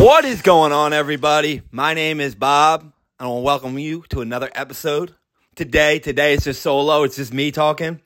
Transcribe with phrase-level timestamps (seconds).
[0.00, 1.60] What is going on, everybody?
[1.70, 5.14] My name is Bob, and I want to welcome you to another episode.
[5.56, 7.02] Today, today it's just solo.
[7.02, 8.00] It's just me talking.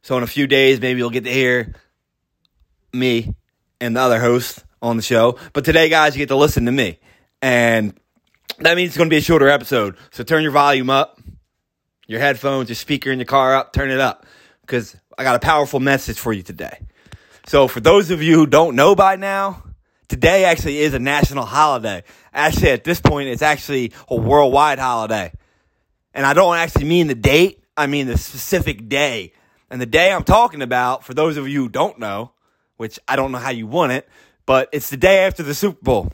[0.00, 1.74] So in a few days, maybe you'll get to hear
[2.90, 3.34] me
[3.82, 5.36] and the other host on the show.
[5.52, 6.98] But today, guys, you get to listen to me,
[7.42, 7.92] and
[8.60, 9.98] that means it's going to be a shorter episode.
[10.10, 11.20] So turn your volume up,
[12.06, 14.24] your headphones, your speaker in your car up, turn it up,
[14.62, 16.78] because I got a powerful message for you today.
[17.46, 19.64] So for those of you who don't know by now,
[20.08, 22.02] today actually is a national holiday.
[22.32, 25.32] Actually, at this point, it's actually a worldwide holiday.
[26.14, 29.32] And I don't actually mean the date, I mean the specific day.
[29.70, 32.32] And the day I'm talking about, for those of you who don't know,
[32.76, 34.08] which I don't know how you want it,
[34.44, 36.12] but it's the day after the Super Bowl.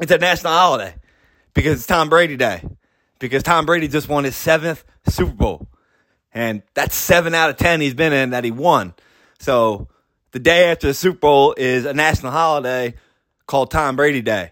[0.00, 0.94] It's a national holiday
[1.54, 2.62] because it's Tom Brady Day.
[3.18, 5.68] Because Tom Brady just won his seventh Super Bowl.
[6.34, 8.94] And that's seven out of 10 he's been in that he won.
[9.38, 9.88] So
[10.32, 12.94] the day after the Super Bowl is a national holiday
[13.46, 14.50] called Tom Brady Day.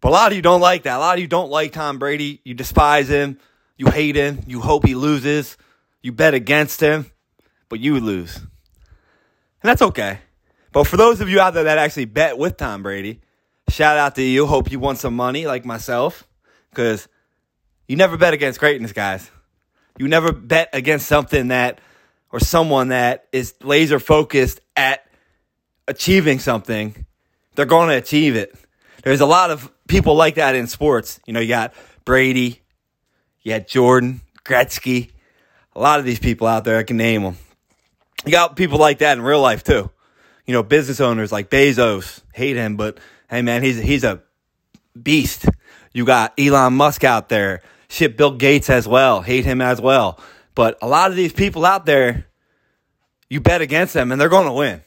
[0.00, 0.96] But a lot of you don't like that.
[0.96, 2.40] A lot of you don't like Tom Brady.
[2.44, 3.38] You despise him.
[3.76, 4.40] You hate him.
[4.46, 5.56] You hope he loses.
[6.02, 7.10] You bet against him,
[7.68, 8.36] but you lose.
[8.36, 8.46] And
[9.62, 10.18] that's okay.
[10.72, 13.20] But for those of you out there that actually bet with Tom Brady,
[13.68, 14.46] shout out to you.
[14.46, 16.28] Hope you won some money like myself
[16.70, 17.08] because
[17.88, 19.30] you never bet against greatness, guys.
[19.98, 21.80] You never bet against something that
[22.34, 25.06] or someone that is laser focused at
[25.86, 27.06] achieving something.
[27.54, 28.52] They're going to achieve it.
[29.04, 31.20] There's a lot of people like that in sports.
[31.26, 31.74] You know, you got
[32.04, 32.60] Brady,
[33.42, 35.12] you got Jordan, Gretzky,
[35.76, 36.76] a lot of these people out there.
[36.76, 37.36] I can name them.
[38.26, 39.88] You got people like that in real life too.
[40.44, 42.98] You know, business owners like Bezos hate him, but
[43.30, 44.24] hey man, he's he's a
[45.00, 45.46] beast.
[45.92, 47.62] You got Elon Musk out there.
[47.88, 49.22] Shit, Bill Gates as well.
[49.22, 50.18] Hate him as well.
[50.54, 52.26] But a lot of these people out there,
[53.28, 54.82] you bet against them and they're going to win.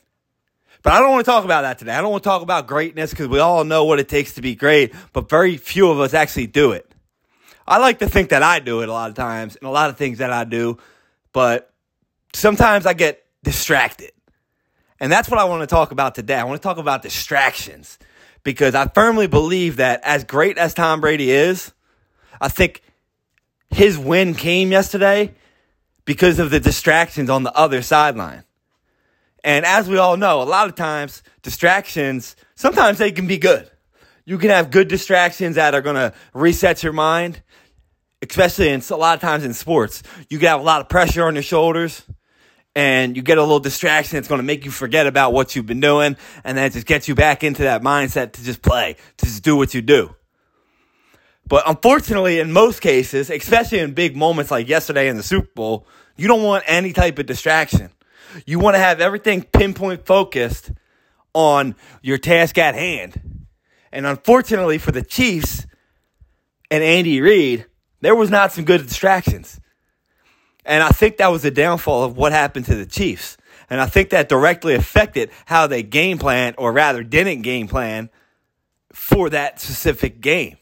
[0.84, 1.94] But I don't want to talk about that today.
[1.94, 4.42] I don't want to talk about greatness because we all know what it takes to
[4.42, 6.90] be great, but very few of us actually do it.
[7.68, 9.90] I like to think that I do it a lot of times and a lot
[9.90, 10.78] of things that I do,
[11.34, 11.74] but
[12.34, 14.12] sometimes I get distracted.
[15.00, 16.36] And that's what I want to talk about today.
[16.36, 18.00] I want to talk about distractions
[18.44, 21.74] because I firmly believe that as great as Tom Brady is,
[22.40, 22.82] I think
[23.70, 25.34] his win came yesterday
[26.08, 28.46] because of the distractions on the other sideline.
[29.44, 33.70] And as we all know, a lot of times distractions, sometimes they can be good.
[34.26, 37.44] You can have good distractions that are going to reset your mind,
[38.28, 40.02] especially in a lot of times in sports.
[40.30, 42.02] You can have a lot of pressure on your shoulders
[42.74, 45.66] and you get a little distraction that's going to make you forget about what you've
[45.66, 48.96] been doing and then it just gets you back into that mindset to just play,
[49.18, 50.16] to just do what you do.
[51.48, 55.88] But unfortunately, in most cases, especially in big moments like yesterday in the Super Bowl,
[56.18, 57.90] you don't want any type of distraction.
[58.46, 60.72] You want to have everything pinpoint focused
[61.34, 63.46] on your task at hand.
[63.92, 65.66] And unfortunately for the Chiefs
[66.70, 67.66] and Andy Reid,
[68.02, 69.60] there was not some good distractions.
[70.66, 73.38] And I think that was the downfall of what happened to the Chiefs.
[73.70, 78.10] And I think that directly affected how they game plan, or rather didn't game plan
[78.92, 80.58] for that specific game.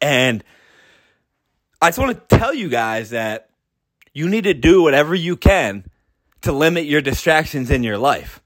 [0.00, 0.44] And
[1.80, 3.50] I just want to tell you guys that
[4.12, 5.84] you need to do whatever you can
[6.42, 8.40] to limit your distractions in your life.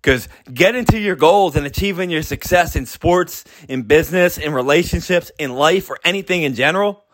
[0.00, 5.32] Because getting to your goals and achieving your success in sports, in business, in relationships,
[5.38, 7.04] in life, or anything in general,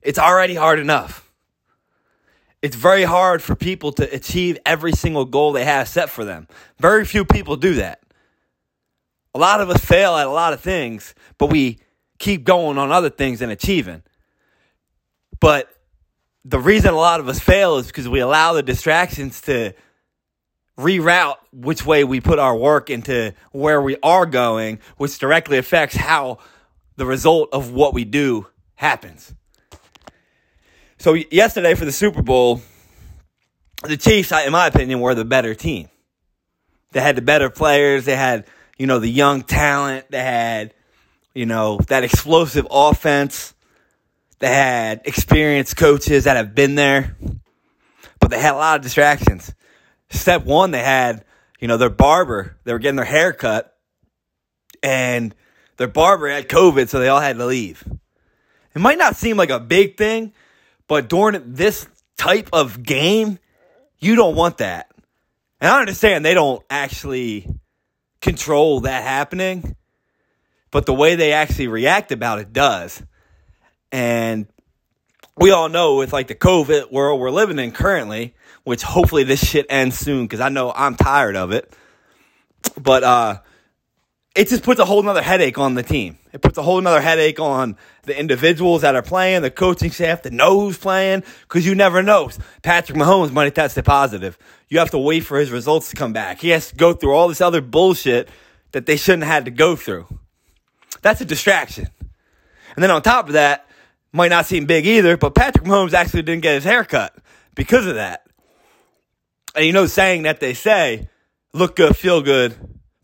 [0.00, 1.30] it's already hard enough.
[2.62, 6.48] It's very hard for people to achieve every single goal they have set for them.
[6.78, 8.00] Very few people do that.
[9.34, 11.78] A lot of us fail at a lot of things, but we
[12.18, 14.02] keep going on other things and achieving.
[15.40, 15.68] But
[16.44, 19.74] the reason a lot of us fail is because we allow the distractions to
[20.78, 25.96] reroute which way we put our work into where we are going, which directly affects
[25.96, 26.38] how
[26.96, 29.34] the result of what we do happens.
[30.98, 32.60] So, yesterday for the Super Bowl,
[33.84, 35.88] the Chiefs, in my opinion, were the better team.
[36.92, 38.04] They had the better players.
[38.04, 38.46] They had,
[38.78, 40.10] you know, the young talent.
[40.10, 40.74] They had,
[41.38, 43.54] you know, that explosive offense.
[44.40, 47.16] They had experienced coaches that have been there,
[48.18, 49.54] but they had a lot of distractions.
[50.10, 51.24] Step one, they had,
[51.60, 52.56] you know, their barber.
[52.64, 53.72] They were getting their hair cut,
[54.82, 55.32] and
[55.76, 57.84] their barber had COVID, so they all had to leave.
[58.74, 60.32] It might not seem like a big thing,
[60.88, 61.86] but during this
[62.16, 63.38] type of game,
[64.00, 64.90] you don't want that.
[65.60, 67.46] And I understand they don't actually
[68.20, 69.76] control that happening,
[70.70, 73.02] but the way they actually react about it does.
[73.92, 74.46] And
[75.36, 78.34] we all know with like the COVID world we're living in currently,
[78.64, 81.72] which hopefully this shit ends soon because I know I'm tired of it.
[82.76, 83.38] But uh,
[84.34, 86.18] it just puts a whole nother headache on the team.
[86.32, 90.22] It puts a whole nother headache on the individuals that are playing, the coaching staff
[90.22, 92.30] to know who's playing, because you never know.
[92.62, 94.38] Patrick Mahomes might tested positive.
[94.68, 96.40] You have to wait for his results to come back.
[96.40, 98.28] He has to go through all this other bullshit
[98.72, 100.06] that they shouldn't have had to go through.
[101.02, 101.88] That's a distraction.
[102.74, 103.66] And then on top of that,
[104.12, 107.14] might not seem big either, but Patrick Mahomes actually didn't get his hair cut
[107.54, 108.26] because of that.
[109.54, 111.08] And you know, saying that they say,
[111.52, 112.54] look good, feel good,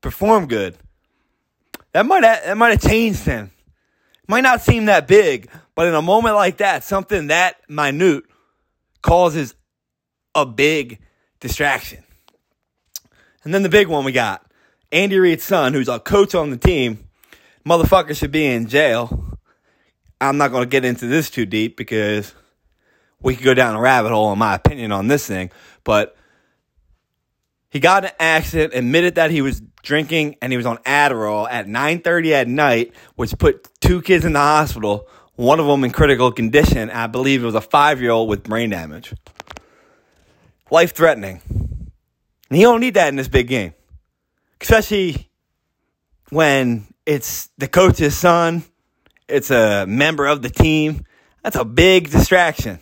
[0.01, 0.77] perform good.
[1.93, 3.51] That might have, that might have changed him.
[4.27, 8.25] Might not seem that big, but in a moment like that, something that minute
[9.03, 9.55] causes
[10.35, 11.01] a big
[11.41, 12.03] distraction.
[13.45, 14.45] And then the big one we got
[14.91, 17.05] Andy Reid's son, who's a coach on the team,
[17.67, 19.39] motherfucker should be in jail.
[20.21, 22.35] I'm not going to get into this too deep because
[23.21, 25.51] we could go down a rabbit hole, in my opinion, on this thing.
[25.83, 26.17] But
[27.71, 31.67] he got an accident, admitted that he was drinking, and he was on Adderall at
[31.67, 35.09] 9:30 at night, which put two kids in the hospital.
[35.37, 36.91] One of them in critical condition.
[36.91, 39.13] I believe it was a five-year-old with brain damage.
[40.71, 41.41] Life threatening.
[42.51, 43.75] And don't need that in this big game,
[44.61, 45.29] especially
[46.31, 48.65] when it's the coach's son.
[49.29, 51.05] It's a member of the team.
[51.43, 52.79] That's a big distraction.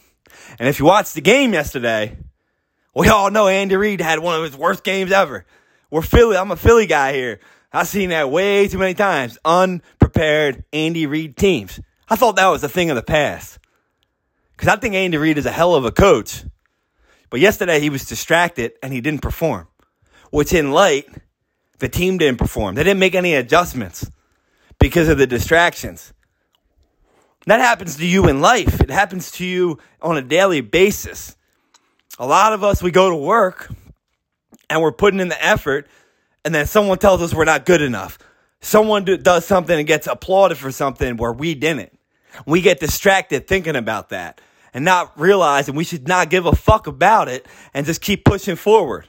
[0.58, 2.16] And if you watched the game yesterday,
[2.94, 5.46] we all know Andy Reid had one of his worst games ever.
[5.90, 6.36] We're Philly.
[6.36, 7.40] I'm a Philly guy here.
[7.72, 9.38] I've seen that way too many times.
[9.44, 11.80] Unprepared Andy Reid teams.
[12.08, 13.58] I thought that was a thing of the past.
[14.52, 16.44] Because I think Andy Reid is a hell of a coach.
[17.30, 19.69] But yesterday he was distracted and he didn't perform.
[20.30, 21.06] Which in light,
[21.82, 22.75] the team didn't perform.
[22.75, 24.11] They didn't make any adjustments
[24.81, 26.14] because of the distractions.
[27.44, 28.81] That happens to you in life.
[28.81, 31.37] It happens to you on a daily basis
[32.19, 33.70] a lot of us, we go to work
[34.69, 35.88] and we're putting in the effort,
[36.44, 38.19] and then someone tells us we're not good enough.
[38.61, 41.99] Someone do, does something and gets applauded for something where we didn't.
[42.46, 44.40] We get distracted thinking about that
[44.73, 48.56] and not realizing we should not give a fuck about it and just keep pushing
[48.56, 49.06] forward.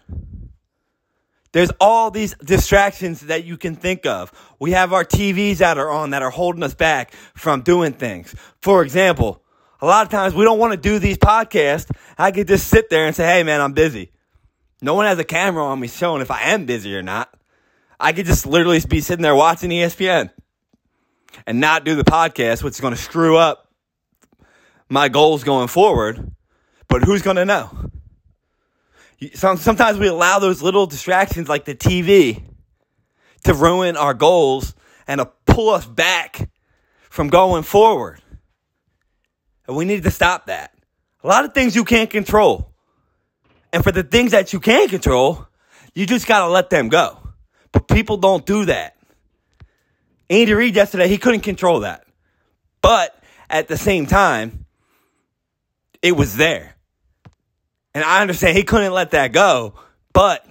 [1.54, 4.32] There's all these distractions that you can think of.
[4.60, 8.36] We have our TVs that are on that are holding us back from doing things.
[8.62, 9.44] For example,
[9.80, 11.92] a lot of times we don't want to do these podcasts.
[12.18, 14.12] I could just sit there and say, hey, man, I'm busy.
[14.82, 17.34] No one has a camera on me showing if I am busy or not.
[18.00, 20.32] I could just literally be sitting there watching ESPN
[21.46, 23.72] and not do the podcast, which is going to screw up
[24.90, 26.32] my goals going forward.
[26.88, 27.92] But who's going to know?
[29.34, 32.44] Sometimes we allow those little distractions like the TV
[33.44, 34.74] to ruin our goals
[35.08, 36.50] and to pull us back
[37.10, 38.22] from going forward.
[39.68, 40.74] And we need to stop that.
[41.24, 42.72] A lot of things you can't control.
[43.72, 45.48] And for the things that you can control,
[45.94, 47.18] you just got to let them go.
[47.72, 48.96] But people don't do that.
[50.30, 52.06] Andy Reid yesterday, he couldn't control that.
[52.82, 53.16] But
[53.50, 54.66] at the same time,
[56.02, 56.73] it was there.
[57.94, 59.76] And I understand he couldn't let that go.
[60.14, 60.46] But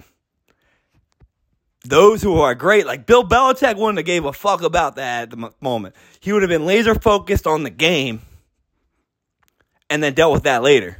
[1.83, 5.29] those who are great, like Bill Belichick, wouldn't have gave a fuck about that at
[5.31, 5.95] the moment.
[6.19, 8.21] He would have been laser focused on the game
[9.89, 10.97] and then dealt with that later.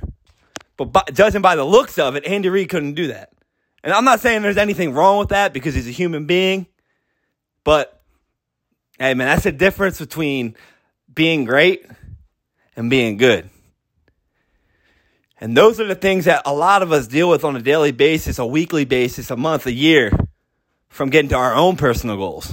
[0.76, 3.32] But by, judging by the looks of it, Andy Reid couldn't do that.
[3.84, 6.68] And I'm not saying there's anything wrong with that because he's a human being,
[7.64, 8.02] but
[8.98, 10.56] hey, man, that's the difference between
[11.14, 11.86] being great
[12.76, 13.50] and being good.
[15.44, 17.92] And those are the things that a lot of us deal with on a daily
[17.92, 20.10] basis, a weekly basis, a month, a year
[20.88, 22.50] from getting to our own personal goals.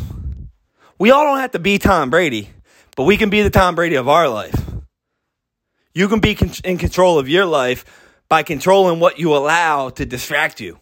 [0.99, 2.51] We all don't have to be Tom Brady,
[2.97, 4.57] but we can be the Tom Brady of our life.
[5.95, 7.85] You can be in control of your life
[8.29, 10.77] by controlling what you allow to distract you.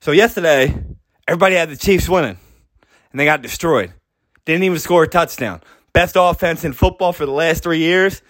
[0.00, 0.72] So yesterday,
[1.26, 2.38] everybody had the Chiefs winning,
[3.10, 3.92] and they got destroyed.
[4.44, 5.60] Didn't even score a touchdown.
[5.92, 8.22] Best offense in football for the last three years,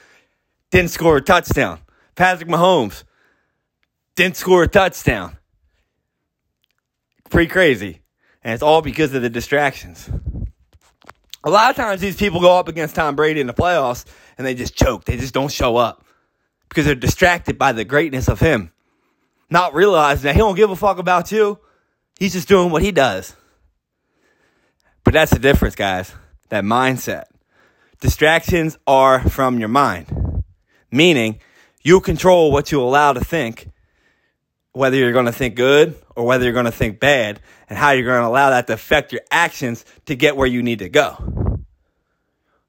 [0.71, 1.81] didn't score a touchdown.
[2.15, 3.05] Patrick Mahomes
[4.17, 5.39] didn't score a touchdown.
[7.31, 8.03] Pretty crazy.
[8.43, 10.09] And it's all because of the distractions.
[11.45, 14.05] A lot of times these people go up against Tom Brady in the playoffs
[14.37, 15.05] and they just choke.
[15.05, 16.05] They just don't show up
[16.69, 18.73] because they're distracted by the greatness of him.
[19.51, 21.59] Not realizing that he don't give a fuck about you.
[22.19, 23.35] He's just doing what he does.
[25.05, 26.13] But that's the difference, guys.
[26.51, 27.25] That mindset.
[28.01, 30.07] Distractions are from your mind.
[30.91, 31.41] Meaning,
[31.83, 33.71] you control what you allow to think,
[34.73, 37.91] whether you're going to think good or whether you're going to think bad and how
[37.91, 40.89] you're going to allow that to affect your actions to get where you need to
[40.89, 41.59] go.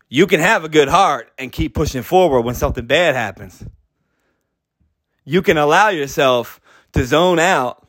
[0.09, 3.63] You can have a good heart and keep pushing forward when something bad happens.
[5.23, 6.59] You can allow yourself
[6.93, 7.87] to zone out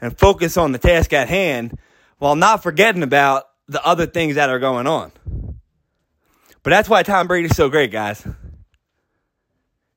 [0.00, 1.78] and focus on the task at hand
[2.18, 5.10] while not forgetting about the other things that are going on.
[6.62, 8.26] But that's why Tom Brady's so great, guys.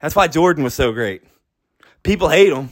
[0.01, 1.23] That's why Jordan was so great.
[2.03, 2.69] People hate him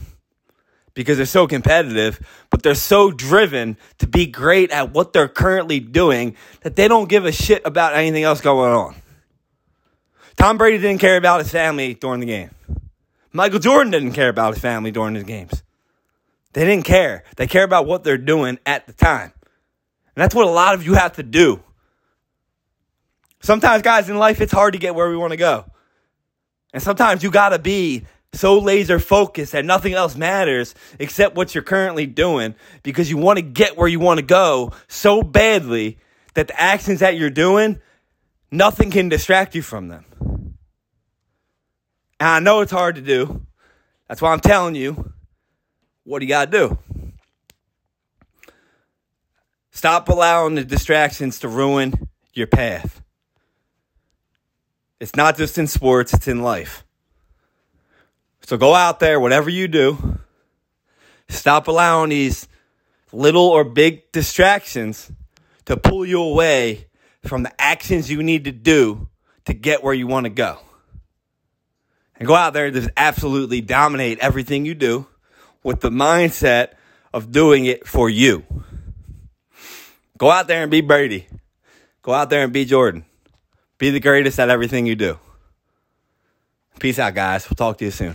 [0.94, 2.18] because they're so competitive,
[2.50, 7.08] but they're so driven to be great at what they're currently doing that they don't
[7.08, 8.94] give a shit about anything else going on.
[10.36, 12.50] Tom Brady didn't care about his family during the game.
[13.32, 15.62] Michael Jordan didn't care about his family during his games.
[16.54, 17.24] They didn't care.
[17.36, 19.32] They care about what they're doing at the time.
[20.14, 21.62] And that's what a lot of you have to do.
[23.42, 25.66] Sometimes, guys, in life, it's hard to get where we want to go.
[26.72, 31.54] And sometimes you got to be so laser focused that nothing else matters except what
[31.54, 35.98] you're currently doing because you want to get where you want to go so badly
[36.34, 37.80] that the actions that you're doing,
[38.50, 40.04] nothing can distract you from them.
[42.20, 43.46] And I know it's hard to do.
[44.08, 45.12] That's why I'm telling you
[46.04, 46.78] what do you got to do?
[49.72, 53.02] Stop allowing the distractions to ruin your path.
[54.98, 56.84] It's not just in sports, it's in life.
[58.42, 60.18] So go out there, whatever you do,
[61.28, 62.48] stop allowing these
[63.12, 65.10] little or big distractions
[65.66, 66.86] to pull you away
[67.24, 69.08] from the actions you need to do
[69.44, 70.58] to get where you want to go.
[72.18, 75.06] And go out there and just absolutely dominate everything you do
[75.62, 76.70] with the mindset
[77.12, 78.44] of doing it for you.
[80.16, 81.26] Go out there and be Brady.
[82.02, 83.04] Go out there and be Jordan.
[83.78, 85.18] Be the greatest at everything you do.
[86.78, 87.48] Peace out, guys.
[87.48, 88.14] We'll talk to you soon.